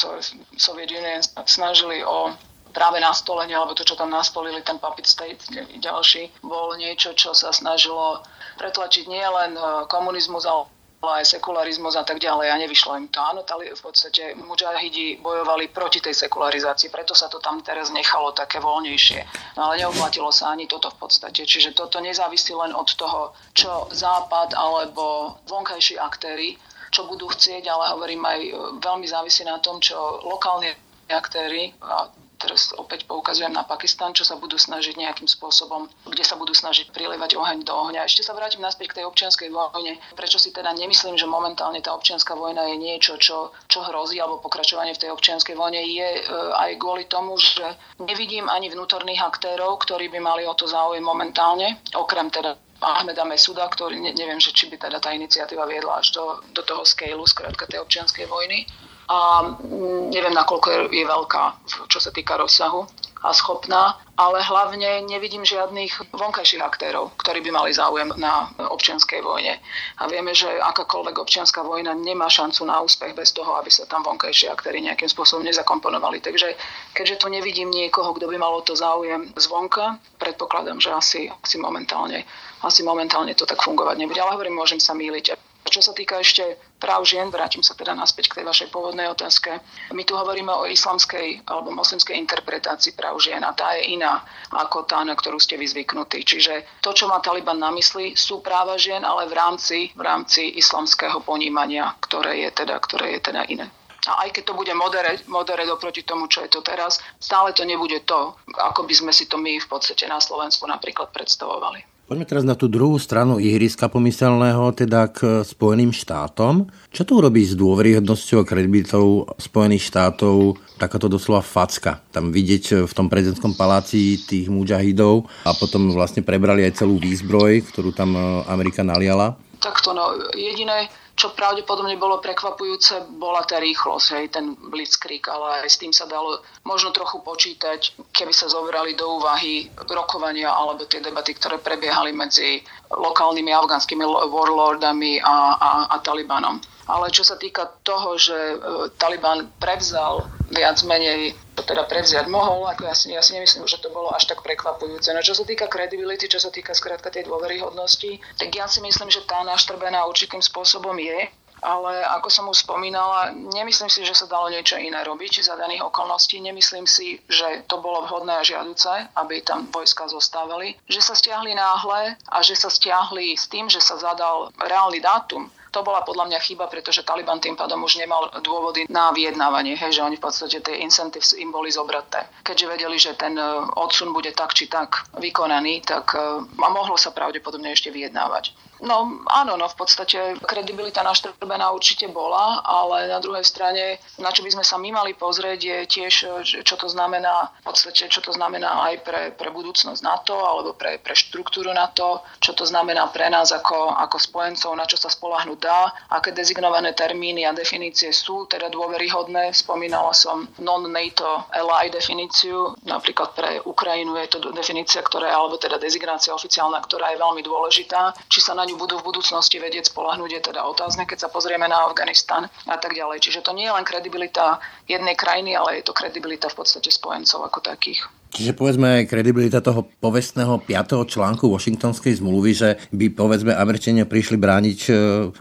[0.56, 2.32] Soviet Union snažili o
[2.78, 5.42] práve nastolenie, alebo to, čo tam nastolili, ten puppet state
[5.82, 8.22] ďalší, bol niečo, čo sa snažilo
[8.54, 9.58] pretlačiť nielen
[9.90, 13.22] komunizmus, ale aj sekularizmus a tak ďalej a nevyšlo im to.
[13.22, 18.34] Áno, tali, v podstate mujahidi bojovali proti tej sekularizácii, preto sa to tam teraz nechalo
[18.34, 19.54] také voľnejšie.
[19.54, 21.46] No ale neoplatilo sa ani toto v podstate.
[21.46, 26.58] Čiže toto nezávisí len od toho, čo Západ alebo vonkajší aktéry,
[26.90, 28.50] čo budú chcieť, ale hovorím aj e,
[28.82, 30.72] veľmi závisí na tom, čo lokálni
[31.08, 36.38] aktéry, a teraz opäť poukazujem na Pakistan, čo sa budú snažiť nejakým spôsobom, kde sa
[36.38, 38.06] budú snažiť prilievať oheň do ohňa.
[38.06, 39.98] Ešte sa vrátim naspäť k tej občianskej vojne.
[40.14, 44.38] Prečo si teda nemyslím, že momentálne tá občianská vojna je niečo, čo, čo hrozí, alebo
[44.38, 46.22] pokračovanie v tej občianskej vojne je e,
[46.54, 47.66] aj kvôli tomu, že
[47.98, 53.66] nevidím ani vnútorných aktérov, ktorí by mali o to záujem momentálne, okrem teda Ahmeda Mesuda,
[53.66, 56.24] ktorý ne, neviem, že či by teda tá iniciatíva viedla až do,
[56.54, 58.70] do toho scaleu, skrátka tej občianskej vojny.
[59.08, 61.44] A mm, neviem, nakoľko je, je veľká,
[61.88, 62.84] čo sa týka rozsahu
[63.24, 69.58] a schopná, ale hlavne nevidím žiadnych vonkajších aktérov, ktorí by mali záujem na občianskej vojne.
[69.98, 74.06] A vieme, že akákoľvek občianská vojna nemá šancu na úspech bez toho, aby sa tam
[74.06, 76.22] vonkajší aktéry nejakým spôsobom nezakomponovali.
[76.22, 76.54] Takže
[76.94, 81.58] keďže tu nevidím niekoho, kto by mal o to záujem zvonka, predpokladám, že asi, asi,
[81.58, 82.22] momentálne,
[82.62, 84.22] asi momentálne to tak fungovať nebude.
[84.22, 85.47] Ale hovorím, môžem sa míliť.
[85.68, 89.60] Čo sa týka ešte práv žien, vrátim sa teda naspäť k tej vašej pôvodnej otázke.
[89.92, 94.88] My tu hovoríme o islamskej alebo moslimskej interpretácii práv žien a tá je iná ako
[94.88, 96.24] tá, na ktorú ste vyzvyknutí.
[96.24, 100.56] Čiže to, čo má Taliban na mysli, sú práva žien, ale v rámci, v rámci
[100.56, 103.68] islamského ponímania, ktoré je teda, ktoré je teda iné.
[104.08, 107.66] A aj keď to bude modere, modere oproti tomu, čo je to teraz, stále to
[107.68, 111.97] nebude to, ako by sme si to my v podstate na Slovensku napríklad predstavovali.
[112.08, 116.64] Poďme teraz na tú druhú stranu ihriska pomyselného, teda k Spojeným štátom.
[116.88, 122.00] Čo to urobí s dôveryhodnosťou a kredibilitou Spojených štátov takáto doslova facka?
[122.08, 127.68] Tam vidieť v tom prezidentskom paláci tých mujahidov a potom vlastne prebrali aj celú výzbroj,
[127.76, 128.16] ktorú tam
[128.48, 129.36] Amerika naliala.
[129.60, 130.88] Takto no, jediné,
[131.18, 136.06] čo pravdepodobne bolo prekvapujúce, bola tá rýchlosť, hej, ten blitzkrieg, ale aj s tým sa
[136.06, 142.14] dalo možno trochu počítať, keby sa zobrali do úvahy rokovania alebo tie debaty, ktoré prebiehali
[142.14, 142.62] medzi
[142.94, 146.62] lokálnymi afgánskymi warlordami a, a, a Talibanom.
[146.88, 148.56] Ale čo sa týka toho, že e,
[148.96, 153.82] Taliban prevzal viac menej to teda prevziať mohol, ako ja si, ja si nemyslím, že
[153.84, 155.12] to bolo až tak prekvapujúce.
[155.12, 159.12] No čo sa týka credibility, čo sa týka skrátka tej dôveryhodnosti, tak ja si myslím,
[159.12, 164.30] že tá naštrbená určitým spôsobom je, ale ako som už spomínala, nemyslím si, že sa
[164.30, 166.38] dalo niečo iné robiť za daných okolností.
[166.38, 170.78] Nemyslím si, že to bolo vhodné a žiaduce, aby tam vojska zostávali.
[170.86, 175.50] Že sa stiahli náhle a že sa stiahli s tým, že sa zadal reálny dátum,
[175.70, 180.00] to bola podľa mňa chyba, pretože Taliban tým pádom už nemal dôvody na vyjednávanie, hej,
[180.00, 182.24] že oni v podstate tie incentives im boli zobraté.
[182.44, 183.44] Keďže vedeli, že ten e,
[183.76, 188.67] odsun bude tak či tak vykonaný, tak e, a mohlo sa pravdepodobne ešte vyjednávať.
[188.78, 194.46] No áno, no v podstate kredibilita naštrbená určite bola, ale na druhej strane, na čo
[194.46, 196.14] by sme sa my mali pozrieť, je tiež,
[196.62, 201.02] čo to znamená, v podstate, čo to znamená aj pre, pre budúcnosť NATO alebo pre,
[201.02, 205.58] pre štruktúru NATO, čo to znamená pre nás ako, ako spojencov, na čo sa spolahnuť
[205.58, 209.50] dá, aké dezignované termíny a definície sú teda dôveryhodné.
[209.50, 216.30] Spomínala som non-NATO ally definíciu, napríklad pre Ukrajinu je to definícia, ktorá, alebo teda dezignácia
[216.30, 218.14] oficiálna, ktorá je veľmi dôležitá.
[218.30, 221.64] Či sa na ňu budú v budúcnosti vedieť spolahnuť, je teda otázne, keď sa pozrieme
[221.64, 223.24] na Afganistan a tak ďalej.
[223.24, 227.48] Čiže to nie je len kredibilita jednej krajiny, ale je to kredibilita v podstate spojencov
[227.48, 228.04] ako takých.
[228.28, 231.08] Čiže povedzme kredibilita toho povestného 5.
[231.08, 234.92] článku Washingtonskej zmluvy, že by povedzme Američania prišli brániť e,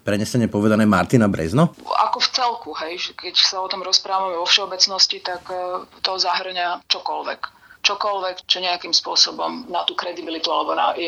[0.07, 1.75] prenesenie povedané Martina Brezno?
[1.83, 6.87] Ako v celku, hej, keď sa o tom rozprávame vo všeobecnosti, tak e, to zahrňa
[6.87, 7.56] čokoľvek
[7.87, 11.07] čokoľvek, čo nejakým spôsobom na tú kredibilitu alebo na, je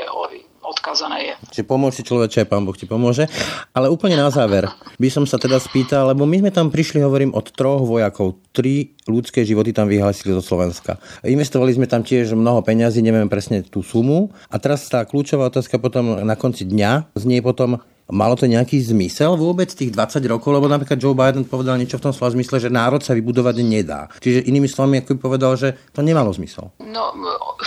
[0.63, 1.33] odkazané je.
[1.55, 3.27] Čiže pomôže človeče, pán Boh ti pomôže.
[3.75, 4.67] Ale úplne na záver
[4.99, 8.39] by som sa teda spýtal, lebo my sme tam prišli, hovorím, od troch vojakov.
[8.55, 10.99] Tri ľudské životy tam vyhlasili zo Slovenska.
[11.23, 14.31] Investovali sme tam tiež mnoho peňazí, neviem presne tú sumu.
[14.51, 19.37] A teraz tá kľúčová otázka potom na konci dňa znie potom, Malo to nejaký zmysel
[19.37, 20.49] vôbec tých 20 rokov?
[20.49, 24.09] Lebo napríklad Joe Biden povedal niečo v tom slova zmysle, že národ sa vybudovať nedá.
[24.17, 26.73] Čiže inými slovami, ako by povedal, že to nemalo zmysel.
[26.81, 27.13] No,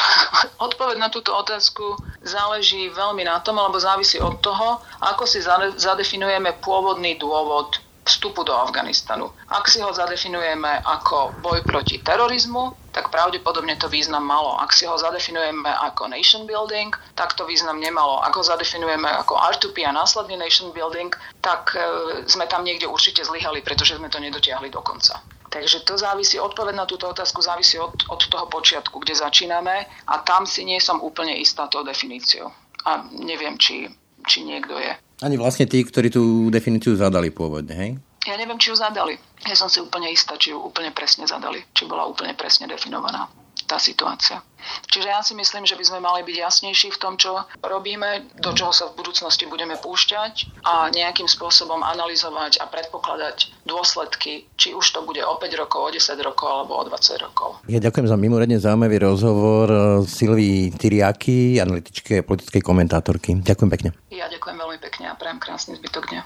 [0.66, 5.42] odpoveď na túto otázku záleží veľmi na tom, alebo závisí od toho, ako si
[5.78, 9.30] zadefinujeme pôvodný dôvod vstupu do Afganistanu.
[9.48, 14.58] Ak si ho zadefinujeme ako boj proti terorizmu, tak pravdepodobne to význam malo.
[14.58, 18.20] Ak si ho zadefinujeme ako nation building, tak to význam nemalo.
[18.20, 21.82] Ak ho zadefinujeme ako R2P a následný nation building, tak e,
[22.26, 25.22] sme tam niekde určite zlyhali, pretože sme to nedotiahli do konca.
[25.52, 30.14] Takže to závisí, odpoveď na túto otázku závisí od, od toho počiatku, kde začíname a
[30.24, 32.48] tam si nie som úplne istá tou definíciou.
[32.88, 33.84] A neviem, či,
[34.24, 34.96] či niekto je.
[35.22, 37.90] Ani vlastne tí, ktorí tú definíciu zadali pôvodne, hej?
[38.26, 39.18] Ja neviem, či ju zadali.
[39.46, 41.62] Ja som si úplne istá, či ju úplne presne zadali.
[41.74, 43.30] Či bola úplne presne definovaná
[43.72, 44.44] tá situácia.
[44.92, 48.52] Čiže ja si myslím, že by sme mali byť jasnejší v tom, čo robíme, do
[48.52, 54.84] čoho sa v budúcnosti budeme púšťať a nejakým spôsobom analyzovať a predpokladať dôsledky, či už
[54.92, 57.58] to bude o 5 rokov, o 10 rokov alebo o 20 rokov.
[57.66, 63.40] Ja ďakujem za mimoriadne zaujímavý rozhovor eh, Silvii Tyriaky, analytičke a politickej komentátorky.
[63.42, 63.88] Ďakujem pekne.
[64.12, 66.22] Ja ďakujem veľmi pekne a prajem krásny zbytok dňa.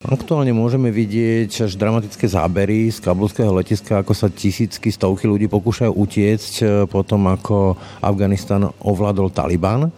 [0.00, 5.92] Aktuálne môžeme vidieť až dramatické zábery z kabulského letiska, ako sa tisícky, stovky ľudí pokúšajú
[5.92, 9.92] utiecť eh, potom, ako Afganistan ovládol Taliban.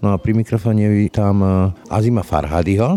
[0.00, 1.52] No a pri mikrofóne vítam eh,
[1.92, 2.96] Azima Farhadiho,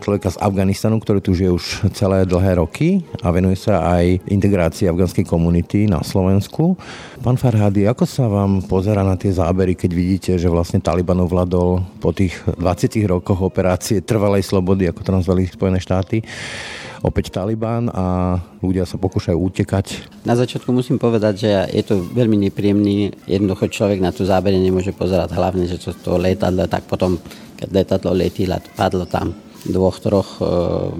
[0.00, 1.64] človeka z Afganistanu, ktorý tu žije už
[1.98, 6.76] celé dlhé roky a venuje sa aj integrácii afgánskej komunity na Slovensku.
[7.24, 11.82] Pán Farhady, ako sa vám pozera na tie zábery, keď vidíte, že vlastne Taliban ovládol
[11.98, 16.20] po tých 20 rokoch operácie trvalej slobody, ako to nazvali Spojené štáty,
[17.00, 19.86] opäť Taliban a ľudia sa pokúšajú utekať.
[20.28, 23.14] Na začiatku musím povedať, že je to veľmi nepríjemný.
[23.24, 27.18] Jednoducho človek na tú zábere nemôže pozerať hlavne, že to, to letadlo, tak potom,
[27.56, 30.44] keď letadlo letilo, padlo tam dvoch, troch e,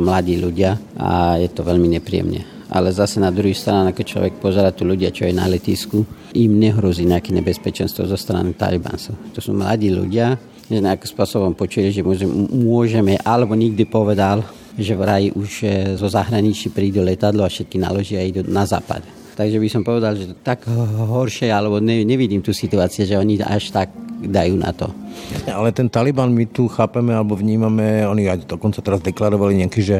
[0.01, 2.57] mladí ľudia a je to veľmi nepríjemne.
[2.67, 6.03] Ale zase na druhej strane, keď človek pozera tu ľudia, čo je na letisku,
[6.35, 9.15] im nehrozí nejaké nebezpečenstvo zo strany Talibancov.
[9.37, 10.35] To sú mladí ľudia,
[10.67, 12.03] že nejakým spôsobom počuli, že
[12.51, 14.43] môžeme, alebo nikdy povedal,
[14.75, 19.26] že vraj už e, zo zahraničí prídu letadlo a všetky naložia a idú na západ.
[19.37, 23.69] Takže by som povedal, že tak horšie, alebo ne, nevidím tú situáciu, že oni až
[23.69, 24.89] tak dajú na to.
[25.45, 29.97] Ale ten Taliban my tu chápeme alebo vnímame, oni aj dokonca teraz deklarovali nejaký, že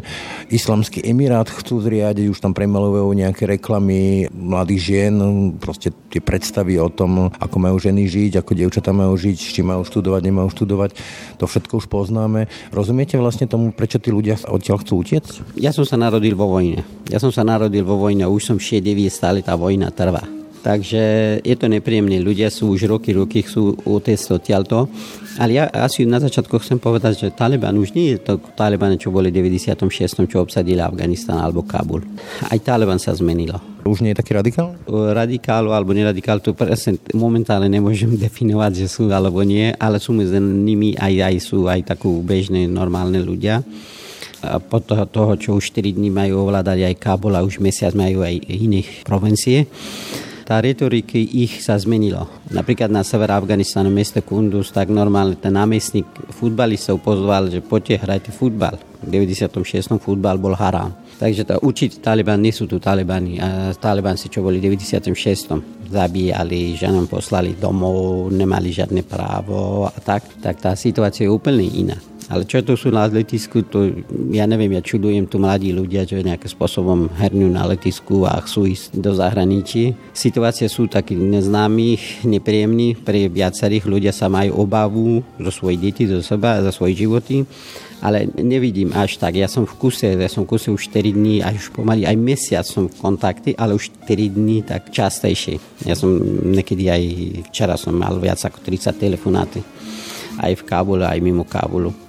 [0.49, 5.15] islamský emirát chcú zriadiť, už tam premalujú nejaké reklamy mladých žien,
[5.61, 9.85] proste tie predstavy o tom, ako majú ženy žiť, ako dievčatá majú žiť, či majú
[9.85, 10.91] študovať, nemajú študovať,
[11.37, 12.49] to všetko už poznáme.
[12.73, 15.61] Rozumiete vlastne tomu, prečo tí ľudia odtiaľ chcú utiecť?
[15.61, 16.96] Ja som sa narodil vo vojne.
[17.07, 20.27] Ja som sa narodil vo vojne, už som 6 stále tá vojna trvá.
[20.67, 21.03] Takže
[21.47, 22.19] je to nepríjemné.
[22.19, 24.91] Ľudia sú už roky, roky chcú utiecť odtiaľto.
[25.39, 29.15] Ale ja asi na začiatku chcem povedať, že Taliban už nie je to Taliban, čo
[29.15, 30.27] boli v 96.
[30.27, 32.03] čo obsadili Afganistan alebo Kabul.
[32.51, 33.63] Aj Taliban sa zmenilo.
[33.87, 34.75] Už nie je taký radikál?
[34.91, 40.43] Radikál alebo neradikál, to presne momentálne nemôžem definovať, že sú alebo nie, ale sú medzi
[40.43, 43.63] nimi aj, aj sú aj takú bežné, normálne ľudia
[44.47, 47.93] a po toho, toho, čo už 4 dní majú ovládať aj Kabul a už mesiac
[47.93, 49.67] majú aj iné provincie
[50.47, 52.23] tá retorika ich sa zmenila.
[52.55, 58.31] Napríklad na sever Afganistanu, meste Kunduz, tak normálne ten námestník futbalistov pozval, že poďte hrajte
[58.31, 58.79] futbal.
[59.03, 59.99] V 96.
[59.99, 60.95] futbal bol haram.
[61.19, 63.43] Takže to, určite Taliban nie sú tu Talibani.
[63.43, 65.91] A Talibanci, čo boli v 96.
[65.91, 71.99] zabíjali, že poslali domov, nemali žiadne právo a tak, tak tá situácia je úplne iná.
[72.27, 74.03] Ale čo to sú na letisku, to
[74.35, 78.67] ja neviem, ja čudujem tu mladí ľudia, že nejakým spôsobom hernú na letisku a chcú
[78.67, 79.95] ísť do zahraničí.
[80.11, 86.19] Situácie sú takí neznámych, nepríjemní, pre viacerých ľudia sa majú obavu zo svojich detí, zo
[86.19, 87.47] seba, za svoje životy
[88.05, 89.41] ale nevidím až tak.
[89.41, 92.17] Ja som v kuse, ja som v kuse už 4 dní, až už pomaly aj
[92.21, 95.57] mesiac som v kontakte, ale už 4 dní tak častejšie.
[95.89, 96.13] Ja som
[96.45, 97.03] niekedy aj
[97.49, 99.65] včera som mal viac ako 30 telefonáty
[100.37, 102.06] aj v Kábule, aj mimo Kábulu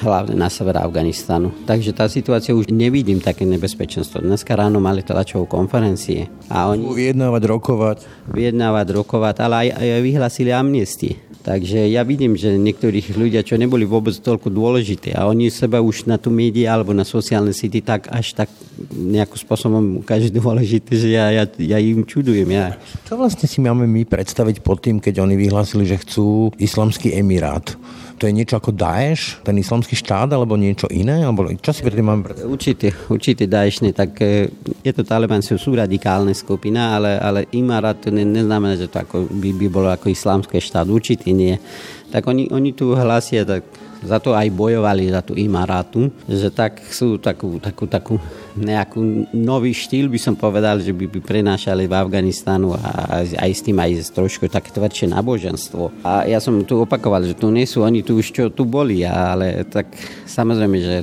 [0.00, 1.52] hlavne na sever Afganistanu.
[1.68, 4.24] Takže tá situácia už nevidím také nebezpečenstvo.
[4.24, 6.32] Dneska ráno mali tlačovú konferencie.
[6.48, 6.88] A oni...
[6.88, 7.98] Vyjednávať, rokovať.
[8.32, 11.20] Vyjednávať, rokovať, ale aj, aj vyhlasili amnestie.
[11.40, 16.04] Takže ja vidím, že niektorých ľudia, čo neboli vôbec toľko dôležité a oni seba už
[16.04, 18.52] na tú médiá alebo na sociálne siete tak až tak
[18.92, 22.44] nejakým spôsobom ukážu dôležité, že ja, ja, ja im čudujem.
[22.52, 22.76] Ja.
[23.08, 27.72] Čo vlastne si máme my predstaviť pod tým, keď oni vyhlásili, že chcú islamský emirát?
[28.20, 31.24] To je niečo ako Daesh, ten islamský štát, alebo niečo iné?
[31.24, 32.52] Alebo čo si máme predstaviť?
[32.52, 34.52] Určite, určite Daesh tak e,
[34.84, 39.24] je to Taliban, sú, radikálne skupina, ale, ale Imarat to ne, neznamená, že to ako,
[39.32, 41.56] by, by bolo ako islamské štát, určite nie.
[42.12, 43.64] Tak oni, oni tu hlasia, tak
[44.04, 48.14] za to aj bojovali, za tú Imarátu, že tak sú takú, takú, takú
[48.58, 53.62] nejakú nový štýl, by som povedal, že by, by prenášali v Afganistanu a aj s
[53.62, 56.02] tým aj trošku také tvrdšie náboženstvo.
[56.02, 59.06] A ja som tu opakoval, že tu nie sú oni tu už čo tu boli,
[59.06, 59.90] ale tak
[60.26, 60.94] samozrejme, že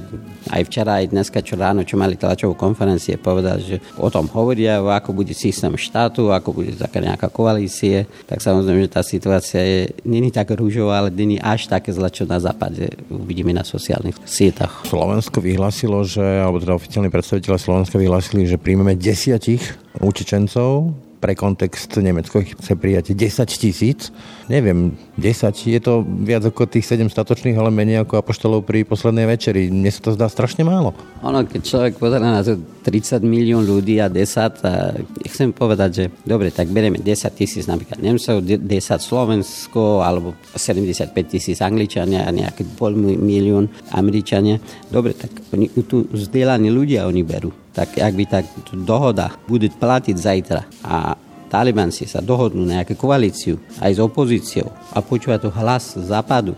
[0.52, 4.84] aj včera, aj dneska, čo ráno, čo mali tlačovú konferencie, povedal, že o tom hovoria,
[4.84, 9.80] ako bude systém štátu, ako bude taká nejaká koalície, tak samozrejme, že tá situácia je,
[10.04, 14.84] není tak rúžová, ale není až také zle, čo na západe uvidíme na sociálnych sietach.
[14.84, 19.62] Slovensko vyhlásilo, že, alebo teda predstav predstaviteľe Slovenska vyhlásili, že príjmeme desiatich
[20.02, 24.10] utečencov pre kontext Nemecko chce prijať 10 tisíc.
[24.48, 29.28] Neviem, 10 je to viac ako tých 7 statočných, ale menej ako apoštolov pri poslednej
[29.28, 29.68] večeri.
[29.68, 30.96] Mne sa to zdá strašne málo.
[31.20, 32.56] Ono, keď človek pozera na to
[32.88, 34.96] 30 milión ľudí a 10, a
[35.28, 38.64] chcem povedať, že dobre, tak bereme 10 tisíc napríklad Nemcov, 10
[39.04, 44.64] Slovensko, alebo 75 tisíc Angličania a nejaký pol milión Američania.
[44.88, 50.16] Dobre, tak oni tu vzdelaní ľudia oni berú tak ak by tak dohoda bude platiť
[50.18, 51.14] zajtra a
[51.48, 56.54] talibanci sa dohodnú nejakú koalíciu aj s opozíciou a počúva to hlas západu,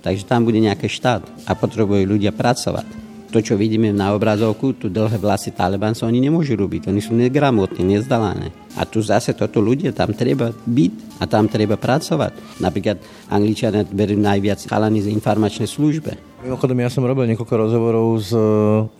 [0.00, 2.88] takže tam bude nejaký štát a potrebujú ľudia pracovať.
[3.30, 7.86] To, čo vidíme na obrazovku, tu dlhé vlasy Talibancov, oni nemôžu robiť, oni sú negramotní,
[7.86, 8.50] nezdalané.
[8.80, 12.64] A tu zase toto ľudia, tam treba byť a tam treba pracovať.
[12.64, 12.96] Napríklad
[13.28, 18.40] Angličania berú najviac chalani z informačnej službe Mimochodom, ja som robil niekoľko rozhovorov s e,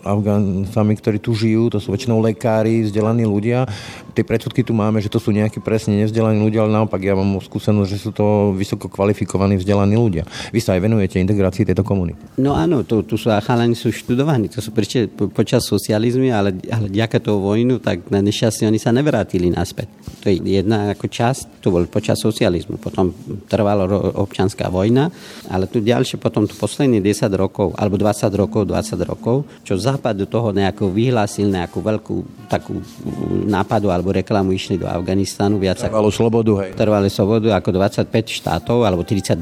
[0.04, 3.64] Afgáncami, ktorí tu žijú, to sú väčšinou lekári, vzdelaní ľudia.
[4.12, 7.40] Tie predsudky tu máme, že to sú nejakí presne nevzdelaní ľudia, ale naopak ja mám
[7.40, 10.28] skúsenosť, že sú to vysoko kvalifikovaní vzdelaní ľudia.
[10.52, 12.20] Vy sa aj venujete integrácii tejto komunity.
[12.36, 16.92] No áno, tu, tu sú chalani sú študovaní, to sú prečo počas socializmu, ale, ale
[16.92, 19.86] ďaká toho vojnu, tak na nešťastie oni sa nevrátili naspäť.
[20.20, 23.14] To je jedna ako časť, to bol počas socializmu, potom
[23.46, 23.86] trvalo
[24.20, 25.08] občanská vojna,
[25.46, 29.76] ale tu ďalšie, potom tu posledný 10 10 rokov, alebo 20 rokov, 20 rokov, čo
[29.76, 32.16] západ do toho nejako vyhlásil nejakú veľkú
[32.48, 32.80] takú
[33.44, 35.60] nápadu alebo reklamu išli do Afganistanu.
[35.60, 36.70] Viac Trvalo ako, slobodu, hej.
[36.72, 39.36] Trvali slobodu ako 25 štátov, alebo 32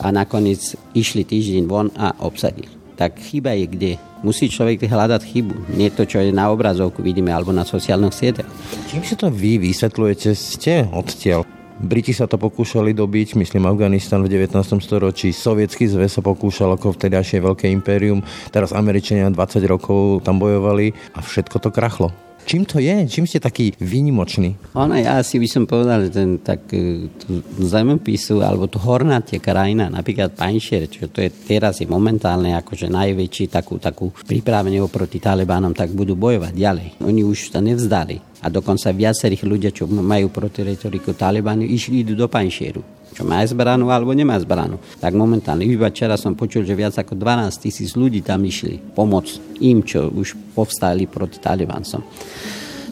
[0.00, 2.77] a nakoniec išli týždeň von a obsadili.
[2.98, 3.92] Tak chyba je kde?
[4.26, 5.78] Musí človek hľadať chybu.
[5.78, 8.50] Nie to, čo je na obrazovku vidíme alebo na sociálnych sieťach.
[8.90, 10.34] Čím si to vy vysvetľujete?
[10.34, 11.46] Ste odtiaľ?
[11.78, 14.82] Briti sa to pokúšali dobiť, myslím Afganistan v 19.
[14.82, 18.18] storočí, Sovietský zväz sa pokúšal ako vtedajšie veľké impérium,
[18.50, 22.10] teraz Američania 20 rokov tam bojovali a všetko to krachlo.
[22.48, 23.04] Čím to je?
[23.04, 24.72] Čím ste taký výnimočný?
[24.72, 27.04] Ono, ja si by som povedal, že ten tak e,
[27.60, 33.52] zemepisu, alebo tu hornatie krajina, napríklad Panšer, čo to je teraz je momentálne akože najväčší
[33.52, 36.88] takú, takú pripravenie oproti Talibánom, tak budú bojovať ďalej.
[37.04, 38.16] Oni už to nevzdali.
[38.38, 43.90] A dokonca viacerých ľudia, čo majú proti retoriku Talibánu, išli do Panšieru čo má zbranu
[43.90, 44.78] alebo nemá zbranu.
[45.02, 49.58] Tak momentálne, iba včera som počul, že viac ako 12 tisíc ľudí tam išli pomôcť
[49.58, 51.98] im, čo už povstali proti Talibancom.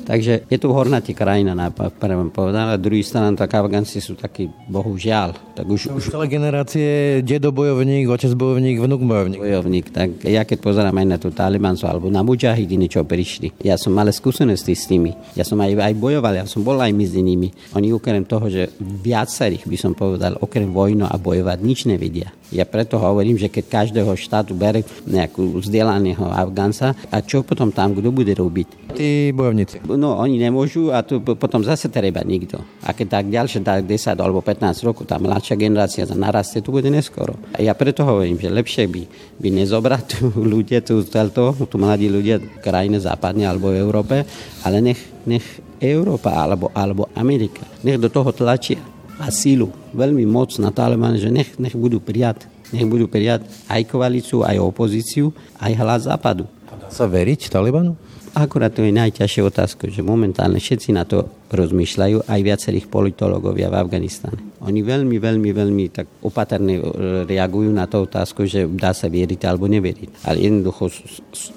[0.07, 4.47] Takže je tu hornatý krajina, na prvom povedal, a druhý strana, tak Afgánci sú takí,
[4.71, 5.35] bohužiaľ.
[5.59, 9.43] Tak už, už celé generácie, dedo bojovník, otec bojovník, vnuk bojovník.
[9.43, 13.75] Bojovník, tak ja keď pozerám aj na tú Talibancu alebo na Mujahidiny, čo prišli, ja
[13.75, 15.11] som mal skúsenosti s tými.
[15.35, 17.51] Ja som aj, aj bojoval, ja som bol aj medzi nimi.
[17.75, 22.31] Oni okrem toho, že viacerých by som povedal, okrem vojnu a bojovať nič nevidia.
[22.55, 27.91] Ja preto hovorím, že keď každého štátu bere nejakú vzdelaného Afgánca, a čo potom tam
[27.91, 28.95] kto bude robiť?
[28.95, 29.83] Tí bojovníci.
[29.97, 32.61] No, oni nemôžu a tu potom zase treba nikto.
[32.85, 36.93] A keď tak ďalšie tak 10 alebo 15 rokov tá mladšia generácia narastie, tu bude
[36.93, 37.35] neskoro.
[37.57, 39.03] A ja preto hovorím, že lepšie by,
[39.41, 44.23] by nezobrať tu ľudia, tu, tu, tu mladí ľudia krajine západne alebo v Európe,
[44.63, 45.45] ale nech, nech
[45.81, 48.81] Európa alebo, alebo Amerika, nech do toho tlačia
[49.17, 53.89] a sílu, veľmi moc na Taliban, že nech, nech budú prijať, nech budú prijať aj
[53.89, 56.45] koalíciu, aj opozíciu, aj hlas západu.
[56.69, 57.97] Dá sa veriť Talibanu?
[58.37, 63.81] Akurát to je najťažšia otázka, že momentálne všetci na to rozmýšľajú, aj viacerých politológovia v
[63.81, 64.37] Afganistane.
[64.61, 66.77] Oni veľmi, veľmi, veľmi tak opatrne
[67.25, 70.29] reagujú na tú otázku, že dá sa veriť alebo neveriť.
[70.29, 70.93] Ale jednoducho,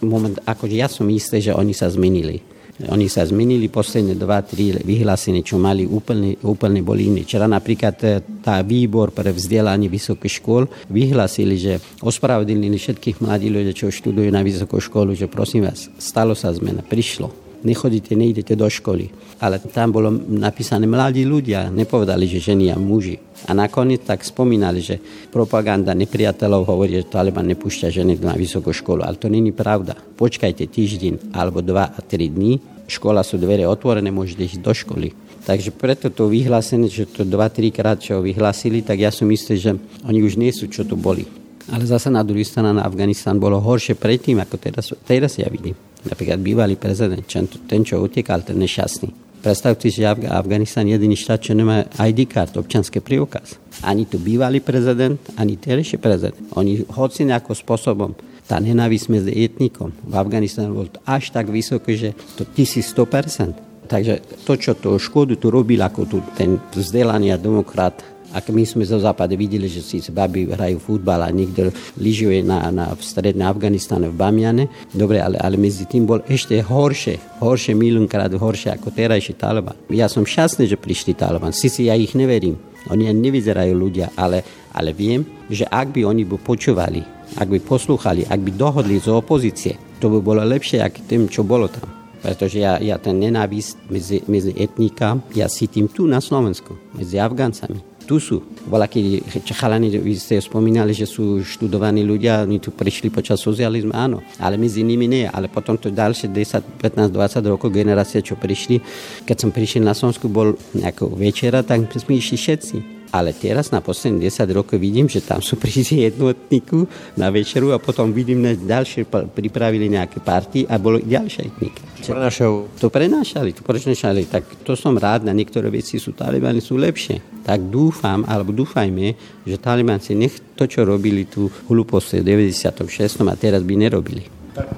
[0.08, 2.40] moment, akože ja som istý, že oni sa zmenili
[2.88, 7.28] oni sa zmenili posledné dva, tri vyhlásenie, čo mali úplne, úplne boli iné.
[7.28, 13.72] Včera napríklad e, tá výbor pre vzdelanie vysokých škôl vyhlásili, že ospravedlnili všetkých mladých ľudí,
[13.76, 18.68] čo študujú na vysokú školu, že prosím vás, stalo sa zmena, prišlo nechodíte, nejdete do
[18.68, 19.10] školy.
[19.40, 23.20] Ale tam bolo napísané mladí ľudia, nepovedali, že ženy a muži.
[23.48, 25.00] A nakoniec tak spomínali, že
[25.32, 29.08] propaganda nepriateľov hovorí, že Taliban nepúšťa ženy na vysokú školu.
[29.08, 29.96] Ale to není pravda.
[29.96, 35.10] Počkajte týždeň alebo dva a tri dní, škola sú dvere otvorené, môžete ísť do školy.
[35.48, 39.72] Takže preto to vyhlásenie, že to dva, trikrát čo vyhlásili, tak ja som istý, že
[40.04, 41.24] oni už nie sú, čo tu boli.
[41.70, 45.78] Ale zase na druhý strane na Afganistan bolo horšie predtým, ako teraz, teraz ja vidím.
[46.08, 47.24] Napríklad bývalý prezident,
[47.68, 49.30] ten, čo utekal, ten nešťastný.
[49.40, 53.56] Predstavte si, že Afganistan je jediný štát, čo nemá ID card, občanský preukaz.
[53.88, 56.36] Ani tu bývalý prezident, ani terejší prezident.
[56.60, 58.12] Oni hoci nejakým spôsobom
[58.50, 63.88] tá nenávisť medzi etnikom v Afganistane bol až tak vysoký, že to 1100%.
[63.90, 68.86] Takže to, čo to škodu tu robil ako tu ten vzdelaný demokrat ak my sme
[68.86, 73.50] zo západe videli, že síce baby hrajú futbal a niekto lyžuje na, na, v strednej
[73.50, 78.94] Afganistane v Bamiane, dobre, ale, ale medzi tým bol ešte horšie, horšie, miliónkrát horšie ako
[78.94, 79.78] terajší Taliban.
[79.90, 84.94] Ja som šťastný, že prišli Taliban, síce ja ich neverím, oni nevyzerajú ľudia, ale, ale
[84.94, 87.02] viem, že ak by oni by počúvali,
[87.36, 91.44] ak by poslúchali, ak by dohodli z opozície, to by bolo lepšie ako tým, čo
[91.44, 91.90] bolo tam.
[92.20, 97.90] Pretože ja, ja ten nenávisť medzi, medzi etníka, ja cítim tu na Slovensku, medzi Afgáncami
[98.10, 98.42] tu sú.
[98.66, 99.22] Voľakí
[99.54, 104.58] chalani, vy ste spomínali, že sú študovaní ľudia, oni tu prišli počas socializmu, áno, ale
[104.58, 105.30] medzi nimi nie.
[105.30, 108.82] Ale potom to ďalšie 10, 15, 20 rokov generácie, čo prišli,
[109.30, 112.99] keď som prišiel na Slovensku, bol nejakou večera, tak sme išli všetci.
[113.10, 116.86] Ale teraz na posledných 10 rokov vidím, že tam sú prísť jednotníku
[117.18, 121.82] na večeru a potom vidím, že ďalšie pripravili nejaké party a bolo ďalšie etnika.
[122.06, 122.80] Prenášajú.
[122.80, 124.30] To prenášali, to prenášali.
[124.30, 127.44] Tak to som rád, na niektoré veci sú talibani sú lepšie.
[127.44, 133.26] Tak dúfam, alebo dúfajme, že talibanci nech to, čo robili tu hlúposti v 96.
[133.26, 134.30] a teraz by nerobili.
[134.54, 134.70] Tak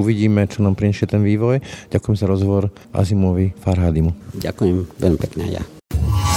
[0.00, 1.60] uvidíme, čo nám prinšie ten vývoj.
[1.92, 4.12] Ďakujem za rozhovor Azimovi Farhadimu.
[4.36, 5.75] Ďakujem veľmi pekne ja.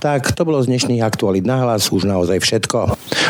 [0.00, 2.78] Tak to bolo z dnešných aktualít na hlas už naozaj všetko.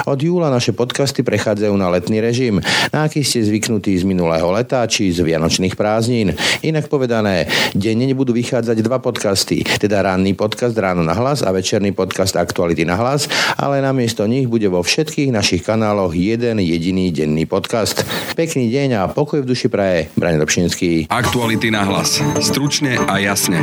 [0.07, 2.63] Od júla naše podcasty prechádzajú na letný režim,
[2.95, 6.31] na aký ste zvyknutí z minulého leta či z vianočných prázdnin.
[6.63, 11.91] Inak povedané, denne nebudú vychádzať dva podcasty, teda ranný podcast Ráno na hlas a večerný
[11.91, 13.27] podcast Aktuality na hlas,
[13.59, 18.07] ale namiesto nich bude vo všetkých našich kanáloch jeden jediný denný podcast.
[18.39, 20.07] Pekný deň a pokoj v duši praje.
[20.15, 21.11] Brane Dobšinský.
[21.11, 22.23] Aktuality na hlas.
[22.39, 23.59] Stručne a jasne.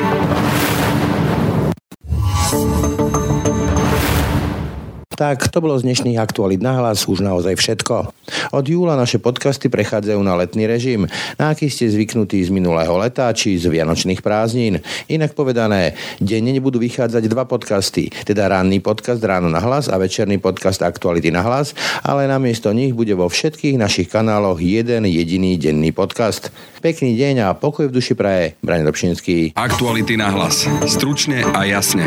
[5.18, 8.14] Tak to bolo z dnešných aktualít na hlas už naozaj všetko.
[8.54, 11.10] Od júla naše podcasty prechádzajú na letný režim,
[11.42, 14.78] na aký ste zvyknutí z minulého leta či z vianočných prázdnin.
[15.10, 20.38] Inak povedané, denne nebudú vychádzať dva podcasty, teda ranný podcast Ráno na hlas a večerný
[20.38, 21.74] podcast Aktuality na hlas,
[22.06, 26.54] ale namiesto nich bude vo všetkých našich kanáloch jeden jediný denný podcast.
[26.78, 28.54] Pekný deň a pokoj v duši praje.
[28.62, 29.58] Brane Dobšinský.
[29.58, 30.70] Aktuality na hlas.
[30.86, 32.06] Stručne a jasne.